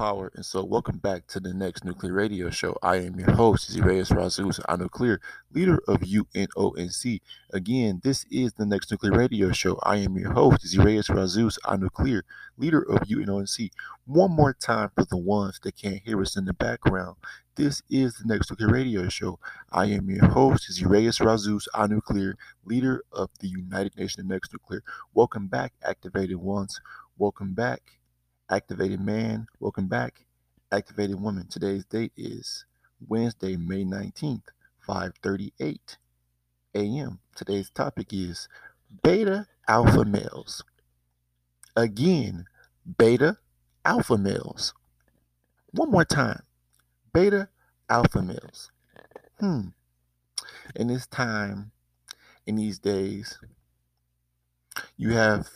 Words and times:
power, 0.00 0.32
and 0.34 0.46
so 0.46 0.64
welcome 0.64 0.96
back 0.96 1.26
to 1.26 1.38
the 1.38 1.52
next 1.52 1.84
nuclear 1.84 2.14
radio 2.14 2.48
show. 2.48 2.74
I 2.82 2.96
am 2.96 3.20
your 3.20 3.32
host, 3.32 3.70
Zireus 3.70 4.10
Razus, 4.10 4.58
a 4.66 4.78
nuclear 4.78 5.20
leader 5.52 5.78
of 5.86 6.00
UNONC. 6.00 7.20
Again, 7.52 8.00
this 8.02 8.24
is 8.30 8.54
the 8.54 8.64
next 8.64 8.90
nuclear 8.90 9.12
radio 9.12 9.52
show. 9.52 9.78
I 9.82 9.96
am 9.96 10.16
your 10.16 10.32
host, 10.32 10.64
Zireus 10.64 11.14
Razus, 11.14 11.58
a 11.68 11.76
nuclear 11.76 12.24
leader 12.56 12.80
of 12.80 13.00
UNONC. 13.00 13.72
One 14.06 14.30
more 14.30 14.54
time 14.54 14.90
for 14.96 15.04
the 15.04 15.18
ones 15.18 15.60
that 15.64 15.76
can't 15.76 16.00
hear 16.02 16.18
us 16.22 16.34
in 16.34 16.46
the 16.46 16.54
background. 16.54 17.16
This 17.56 17.82
is 17.90 18.14
the 18.14 18.24
next 18.24 18.50
nuclear 18.50 18.70
radio 18.70 19.06
show. 19.10 19.38
I 19.70 19.84
am 19.88 20.08
your 20.08 20.28
host, 20.28 20.66
Zireus 20.72 21.20
Razus, 21.20 21.66
a 21.74 21.86
nuclear 21.86 22.38
leader 22.64 23.02
of 23.12 23.28
the 23.40 23.48
United 23.48 23.98
Nations 23.98 24.26
Next 24.26 24.50
Nuclear. 24.50 24.82
Welcome 25.12 25.48
back, 25.48 25.74
activated 25.82 26.38
ones. 26.38 26.80
Welcome 27.18 27.52
back 27.52 27.99
Activated 28.52 29.00
man, 29.00 29.46
welcome 29.60 29.86
back. 29.86 30.24
Activated 30.72 31.22
woman. 31.22 31.46
Today's 31.46 31.84
date 31.84 32.10
is 32.16 32.64
Wednesday, 33.06 33.56
May 33.56 33.84
19th, 33.84 34.48
5:38 34.88 35.98
a.m. 36.74 37.20
Today's 37.36 37.70
topic 37.70 38.12
is 38.12 38.48
beta 39.04 39.46
alpha 39.68 40.04
males. 40.04 40.64
Again, 41.76 42.46
beta 42.98 43.38
alpha 43.84 44.18
males. 44.18 44.74
One 45.70 45.92
more 45.92 46.04
time. 46.04 46.42
Beta 47.12 47.50
alpha 47.88 48.20
males. 48.20 48.72
Hmm. 49.38 49.68
In 50.74 50.88
this 50.88 51.06
time, 51.06 51.70
in 52.46 52.56
these 52.56 52.80
days, 52.80 53.38
you 54.96 55.10
have 55.10 55.48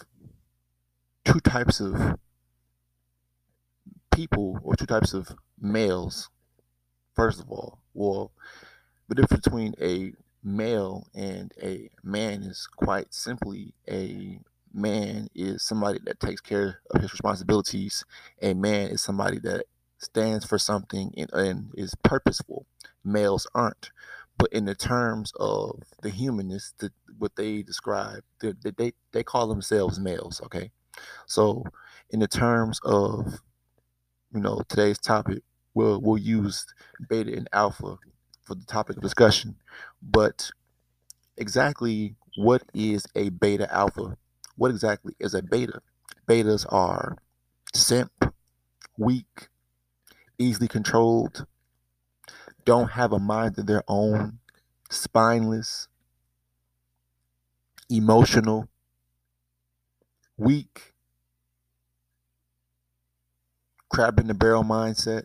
two 1.24 1.40
types 1.40 1.80
of 1.80 2.20
people 4.14 4.58
or 4.62 4.74
two 4.76 4.86
types 4.86 5.12
of 5.12 5.34
males. 5.60 6.30
First 7.14 7.40
of 7.40 7.50
all, 7.50 7.80
well, 7.92 8.32
the 9.08 9.14
difference 9.14 9.44
between 9.44 9.74
a 9.80 10.12
male 10.42 11.06
and 11.14 11.52
a 11.62 11.90
man 12.02 12.42
is 12.42 12.66
quite 12.66 13.14
simply 13.14 13.74
a 13.88 14.38
man 14.72 15.28
is 15.34 15.62
somebody 15.62 16.00
that 16.04 16.20
takes 16.20 16.40
care 16.40 16.80
of 16.90 17.00
his 17.00 17.12
responsibilities. 17.12 18.04
A 18.42 18.54
man 18.54 18.88
is 18.88 19.02
somebody 19.02 19.38
that 19.40 19.66
stands 19.98 20.44
for 20.44 20.58
something 20.58 21.14
and, 21.16 21.32
and 21.32 21.70
is 21.76 21.94
purposeful. 22.02 22.66
Males 23.04 23.46
aren't. 23.54 23.90
But 24.36 24.52
in 24.52 24.64
the 24.64 24.74
terms 24.74 25.32
of 25.36 25.82
the 26.02 26.10
humanists, 26.10 26.74
the, 26.78 26.90
what 27.18 27.36
they 27.36 27.62
describe, 27.62 28.24
they, 28.40 28.52
they, 28.76 28.92
they 29.12 29.22
call 29.22 29.46
themselves 29.46 30.00
males, 30.00 30.40
okay? 30.44 30.72
So, 31.26 31.64
in 32.10 32.18
the 32.18 32.28
terms 32.28 32.80
of 32.84 33.40
you 34.34 34.40
know, 34.40 34.62
today's 34.68 34.98
topic, 34.98 35.42
we'll 35.74 36.00
we'll 36.00 36.18
use 36.18 36.66
beta 37.08 37.32
and 37.34 37.48
alpha 37.52 37.98
for 38.42 38.54
the 38.54 38.64
topic 38.66 38.96
of 38.96 39.02
discussion. 39.02 39.56
But 40.02 40.50
exactly 41.36 42.16
what 42.36 42.64
is 42.74 43.06
a 43.16 43.30
beta 43.30 43.72
alpha? 43.74 44.16
What 44.56 44.70
exactly 44.70 45.14
is 45.20 45.34
a 45.34 45.42
beta? 45.42 45.80
Betas 46.28 46.66
are 46.72 47.16
simp, 47.74 48.12
weak, 48.98 49.48
easily 50.38 50.68
controlled, 50.68 51.46
don't 52.64 52.90
have 52.92 53.12
a 53.12 53.18
mind 53.18 53.58
of 53.58 53.66
their 53.66 53.82
own, 53.88 54.38
spineless, 54.90 55.88
emotional, 57.88 58.68
weak, 60.36 60.93
crab 63.94 64.18
in 64.18 64.26
the 64.26 64.34
barrel 64.34 64.64
mindset. 64.64 65.22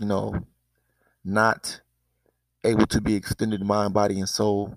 You 0.00 0.06
know, 0.06 0.46
not 1.24 1.80
able 2.64 2.86
to 2.88 3.00
be 3.00 3.14
extended 3.14 3.62
mind, 3.62 3.94
body, 3.94 4.18
and 4.18 4.28
soul. 4.28 4.76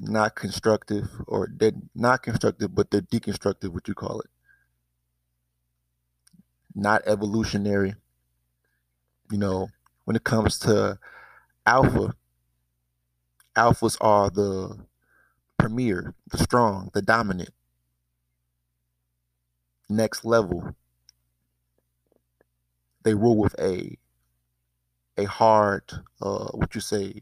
Not 0.00 0.34
constructive, 0.34 1.08
or 1.28 1.48
they're 1.54 1.70
not 1.94 2.24
constructive, 2.24 2.74
but 2.74 2.90
they're 2.90 3.02
deconstructive, 3.02 3.68
what 3.68 3.86
you 3.86 3.94
call 3.94 4.18
it. 4.20 4.30
Not 6.74 7.02
evolutionary. 7.06 7.94
You 9.30 9.38
know, 9.38 9.68
when 10.06 10.16
it 10.16 10.24
comes 10.24 10.58
to 10.60 10.98
alpha, 11.64 12.16
alphas 13.56 13.96
are 14.00 14.28
the 14.28 14.76
premier, 15.56 16.14
the 16.32 16.38
strong, 16.38 16.90
the 16.94 17.02
dominant 17.02 17.50
next 19.88 20.24
level. 20.24 20.74
They 23.04 23.14
rule 23.14 23.36
with 23.36 23.54
a 23.60 23.96
a 25.16 25.24
hard 25.24 25.84
uh 26.22 26.48
what 26.52 26.74
you 26.74 26.80
say 26.80 27.20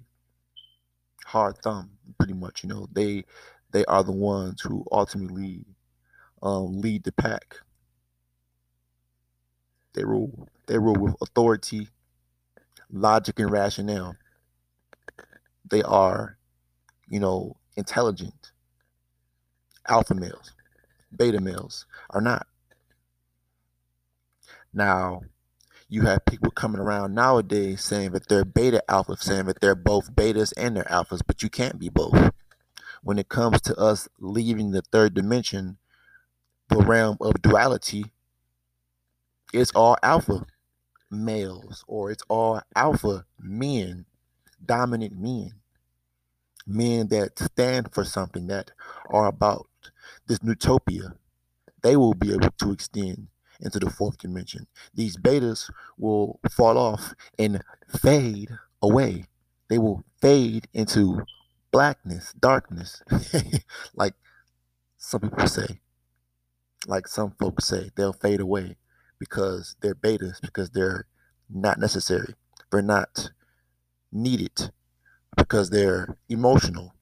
hard 1.26 1.57
thumb 1.59 1.90
pretty 2.19 2.35
much 2.35 2.62
you 2.62 2.69
know? 2.69 2.88
They 2.93 3.25
they 3.73 3.85
are 3.87 4.02
the 4.02 4.12
ones 4.12 4.61
who 4.62 4.85
ultimately 4.90 5.64
um, 6.43 6.81
lead 6.81 7.05
the 7.05 7.12
pack. 7.12 7.57
They 9.93 10.02
rule 10.05 10.49
they 10.67 10.79
rule 10.79 10.97
with 10.97 11.14
authority 11.23 11.88
logic 12.93 13.38
and 13.40 13.50
rationale. 13.50 14.17
They 15.64 15.83
are 15.83 16.37
you 17.09 17.21
know 17.21 17.57
intelligent. 17.76 18.52
Alpha 19.87 20.14
males 20.14 20.52
beta 21.17 21.40
males 21.40 21.87
are 22.11 22.21
not 22.21 22.47
now, 24.72 25.22
you 25.88 26.02
have 26.02 26.24
people 26.24 26.52
coming 26.52 26.80
around 26.80 27.14
nowadays 27.14 27.82
saying 27.82 28.12
that 28.12 28.28
they're 28.28 28.44
beta 28.44 28.82
alpha, 28.88 29.16
saying 29.16 29.46
that 29.46 29.60
they're 29.60 29.74
both 29.74 30.14
betas 30.14 30.52
and 30.56 30.76
they're 30.76 30.84
alphas, 30.84 31.22
but 31.26 31.42
you 31.42 31.50
can't 31.50 31.78
be 31.78 31.88
both. 31.88 32.30
When 33.02 33.18
it 33.18 33.28
comes 33.28 33.60
to 33.62 33.74
us 33.76 34.08
leaving 34.20 34.70
the 34.70 34.82
third 34.82 35.14
dimension, 35.14 35.78
the 36.68 36.76
realm 36.76 37.16
of 37.20 37.42
duality, 37.42 38.12
it's 39.52 39.72
all 39.72 39.96
alpha 40.02 40.46
males 41.10 41.84
or 41.88 42.12
it's 42.12 42.22
all 42.28 42.60
alpha 42.76 43.24
men, 43.40 44.04
dominant 44.64 45.18
men, 45.18 45.54
men 46.64 47.08
that 47.08 47.36
stand 47.36 47.92
for 47.92 48.04
something 48.04 48.46
that 48.46 48.70
are 49.08 49.26
about 49.26 49.66
this 50.28 50.38
utopia. 50.44 51.14
They 51.82 51.96
will 51.96 52.14
be 52.14 52.32
able 52.32 52.50
to 52.58 52.70
extend 52.70 53.26
into 53.61 53.79
the 53.79 53.90
fourth 53.90 54.19
dimension. 54.19 54.67
These 54.95 55.17
betas 55.17 55.71
will 55.99 56.40
fall 56.50 56.79
off 56.79 57.14
and 57.38 57.62
fade 57.88 58.50
away. 58.83 59.25
They 59.69 59.79
will 59.79 60.05
fade 60.21 60.69
into 60.73 61.23
blackness, 61.71 62.33
darkness, 62.33 63.02
like 63.95 64.14
some 64.97 65.21
people 65.21 65.47
say. 65.47 65.81
Like 66.87 67.07
some 67.07 67.33
folks 67.38 67.67
say, 67.67 67.90
they'll 67.95 68.14
fade 68.14 68.40
away 68.40 68.76
because 69.19 69.76
they're 69.81 69.95
betas, 69.95 70.40
because 70.40 70.71
they're 70.71 71.07
not 71.49 71.79
necessary. 71.79 72.35
They're 72.71 72.83
not 72.83 73.31
needed 74.11 74.71
because 75.37 75.71
they're 75.71 76.17
emotional, 76.29 76.95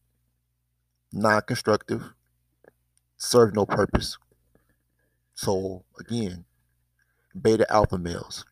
non 1.12 1.42
constructive, 1.42 2.12
serve 3.16 3.54
no 3.54 3.66
purpose. 3.66 4.18
So, 5.34 5.84
again, 6.00 6.44
beta 7.38 7.70
alpha 7.72 7.98
males. 7.98 8.44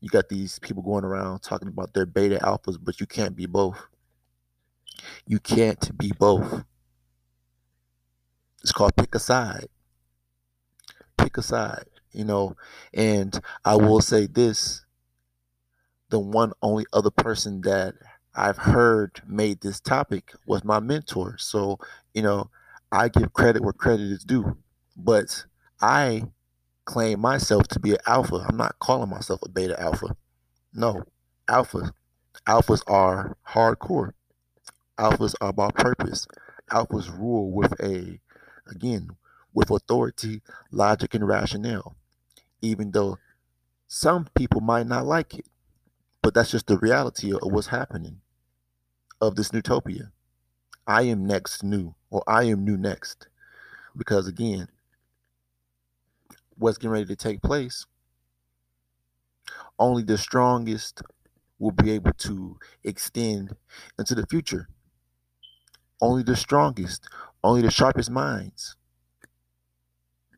You 0.00 0.08
got 0.08 0.28
these 0.28 0.58
people 0.58 0.82
going 0.82 1.04
around 1.04 1.40
talking 1.40 1.68
about 1.68 1.94
their 1.94 2.06
beta 2.06 2.38
alphas, 2.42 2.78
but 2.80 3.00
you 3.00 3.06
can't 3.06 3.34
be 3.34 3.46
both. 3.46 3.86
You 5.26 5.38
can't 5.38 5.96
be 5.96 6.12
both. 6.18 6.64
It's 8.62 8.72
called 8.72 8.96
pick 8.96 9.14
a 9.14 9.18
side. 9.18 9.68
Pick 11.16 11.36
a 11.36 11.42
side, 11.42 11.86
you 12.12 12.24
know. 12.24 12.56
And 12.94 13.40
I 13.64 13.76
will 13.76 14.00
say 14.00 14.26
this 14.26 14.84
the 16.10 16.18
one 16.18 16.52
only 16.62 16.86
other 16.92 17.10
person 17.10 17.60
that 17.62 17.94
I've 18.34 18.58
heard 18.58 19.20
made 19.26 19.60
this 19.60 19.80
topic 19.80 20.32
was 20.46 20.64
my 20.64 20.80
mentor. 20.80 21.36
So, 21.38 21.78
you 22.14 22.22
know, 22.22 22.50
I 22.90 23.08
give 23.08 23.32
credit 23.32 23.62
where 23.62 23.72
credit 23.72 24.10
is 24.10 24.24
due. 24.24 24.56
But 24.96 25.44
I 25.80 26.24
claim 26.88 27.20
myself 27.20 27.68
to 27.68 27.78
be 27.78 27.92
an 27.92 27.98
alpha. 28.06 28.46
I'm 28.48 28.56
not 28.56 28.78
calling 28.78 29.10
myself 29.10 29.40
a 29.42 29.48
beta 29.50 29.78
alpha. 29.78 30.16
No, 30.72 31.04
alphas. 31.46 31.92
Alphas 32.46 32.82
are 32.86 33.36
hardcore. 33.46 34.12
Alphas 34.98 35.34
are 35.42 35.50
about 35.50 35.74
purpose. 35.74 36.26
Alphas 36.70 37.14
rule 37.16 37.52
with 37.52 37.78
a, 37.78 38.18
again, 38.70 39.10
with 39.52 39.70
authority, 39.70 40.40
logic, 40.72 41.14
and 41.14 41.28
rationale. 41.28 41.94
Even 42.62 42.92
though 42.92 43.18
some 43.86 44.26
people 44.34 44.62
might 44.62 44.86
not 44.86 45.04
like 45.04 45.34
it, 45.38 45.46
but 46.22 46.32
that's 46.32 46.50
just 46.50 46.68
the 46.68 46.78
reality 46.78 47.34
of 47.34 47.52
what's 47.52 47.66
happening 47.66 48.22
of 49.20 49.36
this 49.36 49.52
utopia. 49.52 50.10
I 50.86 51.02
am 51.02 51.26
next 51.26 51.62
new, 51.62 51.94
or 52.08 52.24
I 52.26 52.44
am 52.44 52.64
new 52.64 52.78
next. 52.78 53.28
Because 53.94 54.26
again, 54.26 54.68
what's 56.58 56.78
getting 56.78 56.90
ready 56.90 57.06
to 57.06 57.16
take 57.16 57.42
place, 57.42 57.86
only 59.78 60.02
the 60.02 60.18
strongest 60.18 61.02
will 61.58 61.72
be 61.72 61.90
able 61.90 62.12
to 62.12 62.58
extend 62.84 63.54
into 63.98 64.14
the 64.14 64.26
future. 64.26 64.68
Only 66.00 66.22
the 66.22 66.36
strongest, 66.36 67.08
only 67.42 67.62
the 67.62 67.70
sharpest 67.70 68.10
minds. 68.10 68.76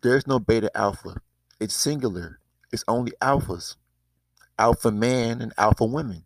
There's 0.02 0.26
no 0.26 0.38
beta 0.38 0.70
alpha. 0.74 1.16
It's 1.58 1.74
singular. 1.74 2.38
It's 2.72 2.84
only 2.88 3.12
alphas. 3.20 3.76
Alpha 4.58 4.90
man 4.90 5.42
and 5.42 5.52
alpha 5.58 5.84
women. 5.84 6.24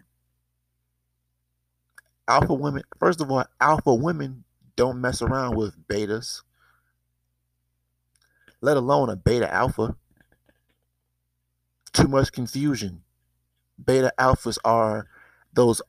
Alpha 2.29 2.55
women, 2.55 2.83
first 2.99 3.21
of 3.21 3.31
all, 3.31 3.45
alpha 3.61 3.95
women 3.95 4.45
don't 4.77 5.01
mess 5.01 5.23
around 5.23 5.57
with 5.57 5.77
betas, 5.89 6.43
let 8.65 8.79
alone 8.79 9.11
a 9.11 9.17
beta 9.17 9.53
alpha. 9.53 9.95
Too 11.93 12.09
much 12.09 12.33
confusion. 12.33 13.03
Beta 13.85 14.11
alphas 14.19 14.57
are 14.65 15.07
those 15.53 15.83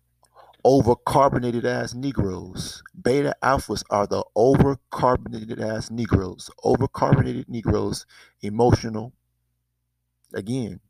overcarbonated 0.65 1.63
ass 1.63 1.93
Negroes. 1.93 2.83
Beta 3.01 3.33
alphas 3.41 3.83
are 3.89 4.05
the 4.05 4.25
overcarbonated 4.35 5.61
ass 5.61 5.89
Negroes. 5.89 6.49
Overcarbonated 6.65 7.47
Negroes, 7.47 8.05
emotional. 8.41 9.13
Again, 10.33 10.81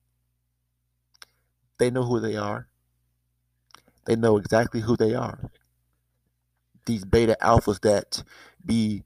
they 1.77 1.92
know 1.92 2.04
who 2.04 2.20
they 2.20 2.36
are. 2.36 2.68
They 4.06 4.15
know 4.15 4.38
exactly 4.38 4.82
who 4.82 4.98
they 4.98 5.13
are. 5.13 5.51
These 6.88 7.06
beta 7.06 7.38
alphas 7.44 7.80
that 7.82 8.24
be 8.65 9.04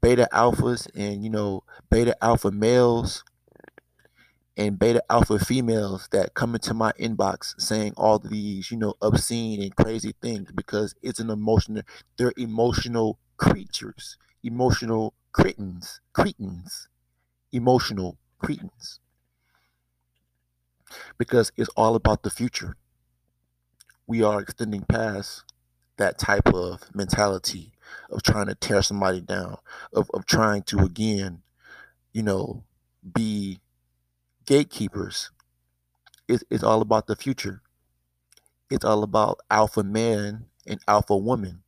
beta 0.00 0.28
alphas 0.32 0.88
and, 0.94 1.22
you 1.24 1.30
know, 1.30 1.62
beta 1.90 2.16
alpha 2.22 2.50
males 2.50 3.24
and 4.56 4.78
beta 4.78 5.02
alpha 5.10 5.38
females 5.38 6.08
that 6.12 6.34
come 6.34 6.54
into 6.54 6.74
my 6.74 6.92
inbox 6.92 7.58
saying 7.60 7.92
all 7.96 8.18
these, 8.18 8.70
you 8.70 8.76
know, 8.76 8.94
obscene 9.00 9.62
and 9.62 9.74
crazy 9.76 10.14
things 10.20 10.50
because 10.52 10.94
it's 11.02 11.20
an 11.20 11.30
emotional, 11.30 11.82
they're 12.16 12.32
emotional 12.36 13.18
creatures, 13.36 14.16
emotional 14.42 15.14
cretins, 15.32 16.00
cretins, 16.12 16.88
emotional 17.52 18.18
cretins. 18.38 19.00
Because 21.18 21.52
it's 21.56 21.70
all 21.76 21.94
about 21.94 22.24
the 22.24 22.30
future. 22.30 22.76
We 24.06 24.22
are 24.22 24.42
extending 24.42 24.82
past 24.82 25.42
that 26.00 26.18
type 26.18 26.48
of 26.48 26.82
mentality 26.94 27.72
of 28.10 28.22
trying 28.22 28.46
to 28.46 28.54
tear 28.54 28.82
somebody 28.82 29.20
down, 29.20 29.56
of, 29.92 30.10
of 30.14 30.26
trying 30.26 30.62
to 30.62 30.78
again, 30.80 31.42
you 32.12 32.22
know, 32.22 32.64
be 33.14 33.60
gatekeepers. 34.46 35.30
It's, 36.28 36.42
it's 36.50 36.64
all 36.64 36.80
about 36.80 37.06
the 37.06 37.16
future. 37.16 37.62
It's 38.70 38.84
all 38.84 39.02
about 39.02 39.40
alpha 39.50 39.82
man 39.82 40.46
and 40.66 40.80
alpha 40.88 41.16
woman. 41.16 41.62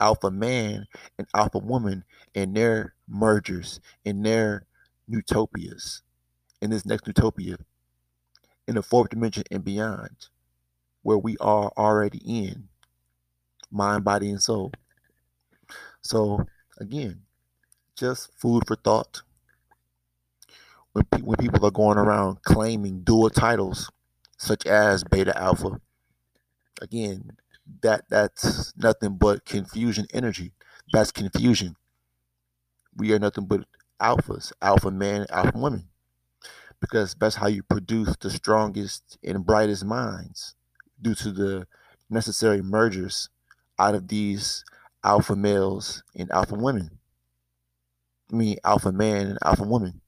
Alpha 0.00 0.30
man 0.30 0.86
and 1.18 1.26
alpha 1.34 1.58
woman 1.58 2.04
and 2.34 2.54
their 2.56 2.94
mergers, 3.08 3.80
and 4.04 4.26
their 4.26 4.66
utopias, 5.06 6.02
in 6.60 6.70
this 6.70 6.84
next 6.84 7.06
utopia, 7.06 7.56
in 8.66 8.74
the 8.74 8.82
fourth 8.82 9.10
dimension 9.10 9.44
and 9.50 9.64
beyond, 9.64 10.28
where 11.02 11.18
we 11.18 11.36
are 11.38 11.72
already 11.78 12.20
in 12.24 12.68
mind, 13.74 14.04
body, 14.04 14.30
and 14.30 14.42
soul. 14.42 14.72
So, 16.02 16.46
again, 16.78 17.22
just 17.96 18.30
food 18.38 18.64
for 18.66 18.76
thought. 18.76 19.22
When, 20.92 21.04
pe- 21.06 21.22
when 21.22 21.36
people 21.36 21.66
are 21.66 21.70
going 21.70 21.98
around 21.98 22.42
claiming 22.42 23.00
dual 23.02 23.30
titles 23.30 23.90
such 24.38 24.66
as 24.66 25.04
beta 25.04 25.36
alpha 25.38 25.80
again 26.80 27.36
that 27.82 28.04
that's 28.08 28.72
nothing 28.76 29.16
but 29.16 29.44
confusion 29.44 30.06
energy. 30.12 30.52
That's 30.92 31.10
confusion. 31.10 31.76
We 32.96 33.12
are 33.12 33.18
nothing 33.18 33.46
but 33.46 33.66
alphas 34.00 34.52
alpha 34.60 34.90
men, 34.90 35.26
alpha 35.30 35.58
women 35.58 35.88
because 36.80 37.14
that's 37.14 37.36
how 37.36 37.46
you 37.48 37.62
produce 37.62 38.14
the 38.20 38.30
strongest 38.30 39.18
and 39.24 39.46
brightest 39.46 39.84
minds 39.84 40.54
due 41.00 41.14
to 41.14 41.32
the 41.32 41.66
necessary 42.10 42.62
mergers 42.62 43.28
out 43.78 43.94
of 43.94 44.08
these 44.08 44.64
alpha 45.04 45.36
males 45.36 46.02
and 46.16 46.30
alpha 46.32 46.54
women 46.54 46.98
I 48.30 48.36
mean 48.36 48.58
alpha 48.64 48.92
man 48.92 49.28
and 49.28 49.38
alpha 49.42 49.62
woman 49.64 50.02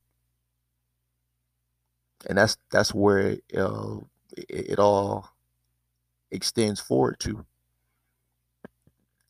and 2.29 2.39
that's 2.39 2.57
that's 2.71 2.95
where 2.95 3.19
it, 3.19 3.45
uh, 3.57 3.99
it, 4.37 4.71
it 4.73 4.79
all 4.79 5.31
extends 6.31 6.81
forward 6.81 7.19
to. 7.21 7.45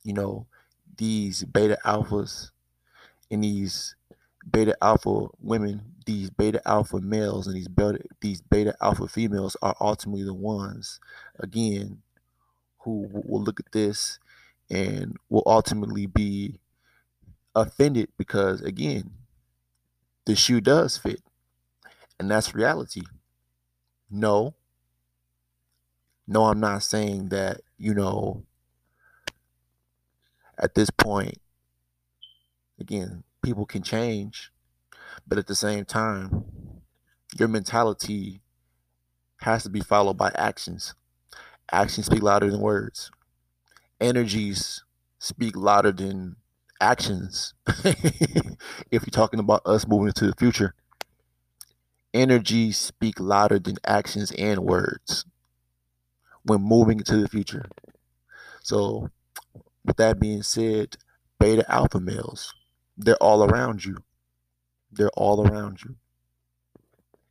You 0.04 0.12
know, 0.12 0.46
these 0.96 1.44
beta 1.44 1.78
alphas 1.84 2.50
and 3.30 3.44
these 3.44 3.96
beta 4.50 4.76
alpha 4.82 5.28
women, 5.40 5.94
these 6.06 6.30
beta 6.30 6.62
alpha 6.66 7.00
males, 7.00 7.46
and 7.46 7.56
these 7.56 7.68
beta 7.68 8.00
these 8.20 8.42
beta 8.42 8.74
alpha 8.82 9.08
females 9.08 9.56
are 9.62 9.76
ultimately 9.80 10.24
the 10.24 10.34
ones, 10.34 11.00
again, 11.40 12.02
who 12.80 13.08
will 13.26 13.42
look 13.42 13.60
at 13.60 13.72
this 13.72 14.18
and 14.70 15.16
will 15.28 15.42
ultimately 15.46 16.06
be 16.06 16.58
offended 17.54 18.08
because 18.18 18.60
again, 18.60 19.10
the 20.26 20.34
shoe 20.34 20.60
does 20.60 20.96
fit. 20.96 21.22
And 22.18 22.30
that's 22.30 22.54
reality. 22.54 23.02
No. 24.10 24.54
No, 26.26 26.46
I'm 26.46 26.60
not 26.60 26.82
saying 26.82 27.28
that, 27.28 27.60
you 27.78 27.94
know, 27.94 28.44
at 30.58 30.74
this 30.74 30.90
point, 30.90 31.38
again, 32.80 33.22
people 33.42 33.66
can 33.66 33.82
change, 33.82 34.50
but 35.26 35.38
at 35.38 35.46
the 35.46 35.54
same 35.54 35.84
time, 35.84 36.44
your 37.38 37.48
mentality 37.48 38.40
has 39.40 39.62
to 39.62 39.70
be 39.70 39.80
followed 39.80 40.16
by 40.16 40.32
actions. 40.34 40.94
Actions 41.70 42.06
speak 42.06 42.22
louder 42.22 42.50
than 42.50 42.60
words. 42.60 43.10
Energies 44.00 44.84
speak 45.18 45.56
louder 45.56 45.92
than 45.92 46.36
actions. 46.80 47.54
if 47.84 49.02
you're 49.02 49.10
talking 49.10 49.40
about 49.40 49.62
us 49.64 49.86
moving 49.86 50.08
into 50.08 50.26
the 50.26 50.34
future 50.34 50.74
energies 52.16 52.78
speak 52.78 53.20
louder 53.20 53.58
than 53.58 53.76
actions 53.86 54.32
and 54.32 54.60
words 54.60 55.26
when 56.44 56.62
moving 56.62 56.98
into 56.98 57.18
the 57.18 57.28
future. 57.28 57.68
So, 58.62 59.10
with 59.84 59.96
that 59.98 60.18
being 60.18 60.42
said, 60.42 60.96
beta 61.38 61.70
alpha 61.70 62.00
males, 62.00 62.54
they're 62.96 63.16
all 63.16 63.44
around 63.44 63.84
you. 63.84 63.98
They're 64.90 65.10
all 65.10 65.46
around 65.46 65.82
you. 65.84 65.96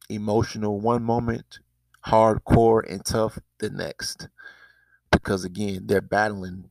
Emotional 0.07 0.79
one 0.79 1.03
moment, 1.03 1.59
hardcore 2.05 2.83
and 2.87 3.03
tough 3.03 3.39
the 3.57 3.71
next. 3.71 4.27
Because 5.15 5.45
again, 5.45 5.87
they're 5.87 6.01
battling 6.01 6.69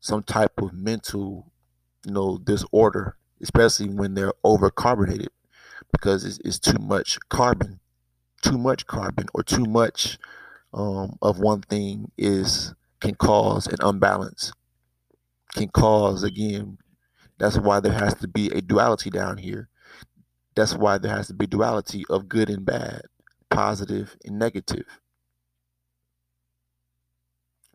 some 0.00 0.22
type 0.22 0.60
of 0.60 0.72
mental, 0.74 1.50
you 2.04 2.12
know, 2.12 2.38
disorder, 2.38 3.16
especially 3.40 3.88
when 3.88 4.14
they're 4.14 4.34
overcarbonated 4.44 5.28
because 5.92 6.24
it's, 6.24 6.38
it's 6.44 6.58
too 6.58 6.78
much 6.78 7.18
carbon. 7.28 7.80
Too 8.42 8.58
much 8.58 8.86
carbon 8.86 9.26
or 9.32 9.42
too 9.42 9.64
much 9.64 10.18
um, 10.74 11.16
of 11.22 11.38
one 11.38 11.62
thing 11.62 12.10
is 12.18 12.74
can 13.00 13.14
cause 13.14 13.66
an 13.66 13.78
unbalance. 13.80 14.52
Can 15.54 15.68
cause 15.68 16.22
again. 16.22 16.78
That's 17.38 17.58
why 17.58 17.80
there 17.80 17.92
has 17.92 18.14
to 18.16 18.28
be 18.28 18.50
a 18.50 18.60
duality 18.60 19.10
down 19.10 19.38
here. 19.38 19.68
That's 20.54 20.74
why 20.74 20.98
there 20.98 21.14
has 21.14 21.28
to 21.28 21.34
be 21.34 21.46
duality 21.46 22.04
of 22.10 22.28
good 22.28 22.50
and 22.50 22.64
bad, 22.64 23.02
positive 23.50 24.16
and 24.24 24.38
negative, 24.38 25.00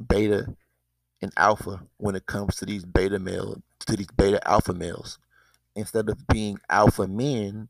beta 0.07 0.55
and 1.21 1.31
alpha 1.37 1.81
when 1.97 2.15
it 2.15 2.25
comes 2.25 2.55
to 2.57 2.65
these 2.65 2.85
beta 2.85 3.19
male 3.19 3.61
to 3.85 3.95
these 3.95 4.11
beta 4.15 4.45
alpha 4.47 4.73
males. 4.73 5.17
Instead 5.75 6.09
of 6.09 6.27
being 6.27 6.59
alpha 6.69 7.07
men, 7.07 7.69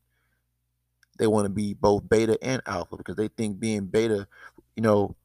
they 1.17 1.27
want 1.27 1.45
to 1.45 1.49
be 1.49 1.73
both 1.73 2.07
beta 2.09 2.37
and 2.41 2.61
alpha 2.65 2.97
because 2.97 3.15
they 3.15 3.27
think 3.27 3.59
being 3.59 3.85
beta, 3.85 4.27
you 4.75 4.81
know, 4.81 5.15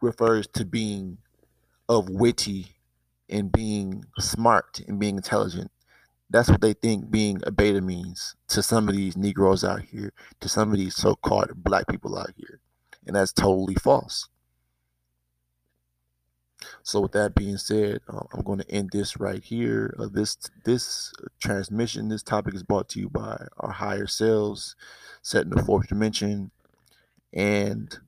refers 0.00 0.46
to 0.48 0.64
being 0.64 1.18
of 1.88 2.08
witty 2.08 2.66
and 3.30 3.50
being 3.50 4.04
smart 4.18 4.80
and 4.86 4.98
being 4.98 5.16
intelligent. 5.16 5.70
That's 6.30 6.50
what 6.50 6.60
they 6.60 6.74
think 6.74 7.10
being 7.10 7.40
a 7.46 7.50
beta 7.50 7.80
means 7.80 8.34
to 8.48 8.62
some 8.62 8.88
of 8.88 8.94
these 8.94 9.16
Negroes 9.16 9.64
out 9.64 9.80
here, 9.80 10.12
to 10.40 10.48
some 10.48 10.72
of 10.72 10.78
these 10.78 10.94
so 10.94 11.14
called 11.14 11.52
black 11.56 11.86
people 11.88 12.18
out 12.18 12.32
here. 12.36 12.60
And 13.06 13.16
that's 13.16 13.32
totally 13.32 13.76
false. 13.76 14.28
So 16.82 17.00
with 17.00 17.12
that 17.12 17.34
being 17.34 17.56
said, 17.56 18.00
uh, 18.08 18.22
I'm 18.32 18.42
going 18.42 18.58
to 18.58 18.70
end 18.70 18.90
this 18.92 19.18
right 19.18 19.42
here. 19.42 19.94
Uh, 19.98 20.08
this 20.10 20.36
this 20.64 21.12
transmission, 21.40 22.08
this 22.08 22.22
topic 22.22 22.54
is 22.54 22.62
brought 22.62 22.88
to 22.90 23.00
you 23.00 23.08
by 23.08 23.46
our 23.58 23.70
higher 23.70 24.06
selves, 24.06 24.74
set 25.22 25.44
in 25.44 25.50
the 25.50 25.62
fourth 25.62 25.88
dimension, 25.88 26.50
and 27.32 27.98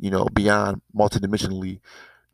you 0.00 0.10
know 0.10 0.26
beyond 0.32 0.82
multidimensionally. 0.94 1.80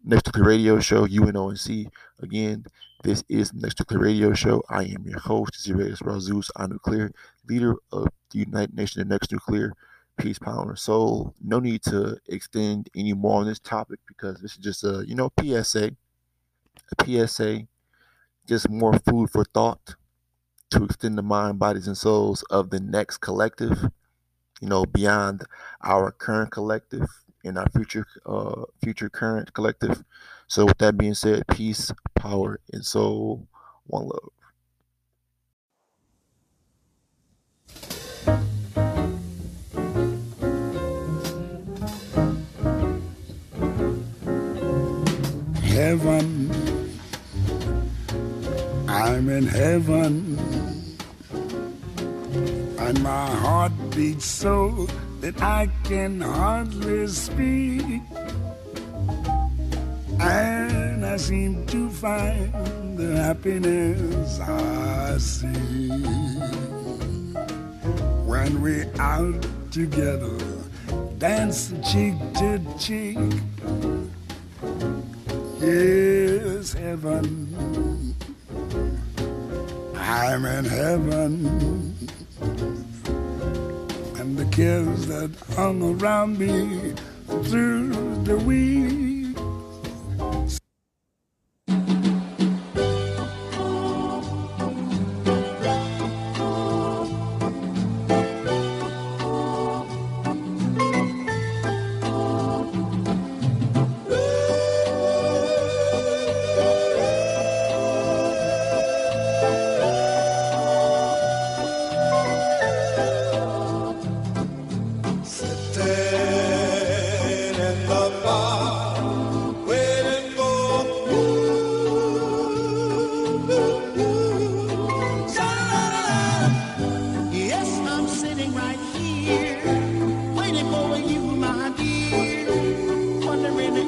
Next 0.05 0.25
to 0.25 0.33
the 0.33 0.45
radio 0.45 0.79
show, 0.81 1.07
UNONC. 1.07 1.91
Again, 2.21 2.65
this 3.03 3.25
is 3.29 3.51
the 3.51 3.61
Next 3.61 3.79
Nuclear 3.81 4.01
Radio 4.01 4.33
Show. 4.33 4.63
I 4.69 4.85
am 4.85 5.05
your 5.05 5.19
host, 5.19 5.55
Zirayus 5.55 6.03
Razus 6.03 6.51
Nuclear, 6.69 7.13
leader 7.49 7.75
of 7.93 8.09
the 8.31 8.39
United 8.39 8.75
Nations 8.75 9.03
of 9.03 9.09
Next 9.09 9.33
Nuclear 9.33 9.75
Peace, 10.19 10.39
Power, 10.39 10.71
and 10.71 10.79
Soul. 10.79 11.35
No 11.43 11.61
need 11.61 11.83
to 11.85 12.19
extend 12.27 12.91
any 12.95 13.13
more 13.15 13.41
on 13.41 13.47
this 13.47 13.59
topic 13.59 14.01
because 14.07 14.41
this 14.41 14.53
is 14.53 14.59
just 14.59 14.85
a, 14.85 15.05
you 15.07 15.15
know, 15.15 15.31
PSA. 15.41 15.93
A 16.99 17.27
PSA, 17.27 17.67
just 18.47 18.69
more 18.69 18.99
food 18.99 19.31
for 19.31 19.45
thought 19.45 19.97
to 20.71 20.85
extend 20.85 21.19
the 21.19 21.23
mind, 21.23 21.59
bodies, 21.59 21.87
and 21.87 21.97
souls 21.97 22.43
of 22.45 22.71
the 22.71 22.81
next 22.81 23.19
collective, 23.19 23.85
you 24.61 24.69
know, 24.69 24.85
beyond 24.85 25.45
our 25.83 26.11
current 26.13 26.51
collective 26.51 27.07
and 27.45 27.59
our 27.59 27.69
future 27.71 28.07
uh 28.27 28.65
future 28.83 29.09
current 29.09 29.53
collective. 29.53 30.03
So 30.47 30.67
with 30.67 30.79
that 30.79 30.97
being 30.97 31.15
said, 31.15 31.45
peace, 31.49 31.93
power, 32.15 32.61
and 32.73 32.85
soul, 32.85 33.47
one 33.87 34.05
love. 34.05 34.31
Heaven, 45.79 46.51
I'm 48.89 49.29
in 49.29 49.47
heaven, 49.47 50.37
and 52.81 53.01
my 53.01 53.31
heart 53.31 53.71
beats 53.95 54.25
so 54.25 54.89
that 55.21 55.41
I 55.41 55.69
can 55.85 56.21
hardly 56.21 57.07
speak. 57.07 58.03
And 60.19 61.07
I 61.07 61.17
seem 61.17 61.65
to 61.67 61.89
find 61.91 62.99
the 62.99 63.15
happiness 63.23 64.41
I 64.41 65.17
see 65.19 65.91
when 68.27 68.61
we're 68.61 68.91
out 68.99 69.47
together, 69.71 70.39
dance 71.19 71.73
cheek 71.89 72.17
to 72.35 72.61
cheek. 72.81 73.19
Yes, 75.69 76.73
heaven, 76.73 78.15
I'm 79.95 80.45
in 80.47 80.65
heaven, 80.65 81.95
and 84.17 84.39
the 84.39 84.47
cares 84.51 85.07
that 85.09 85.31
hung 85.57 86.01
around 86.01 86.39
me 86.39 86.95
through 87.45 87.93
the 88.25 88.39
week 88.39 89.08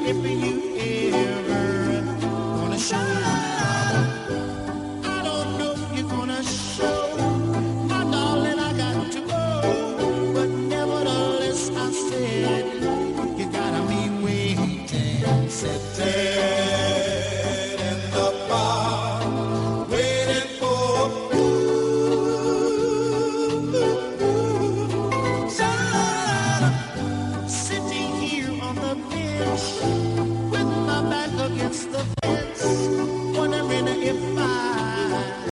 If 0.03 0.17
you 0.25 0.61
in. 0.79 1.10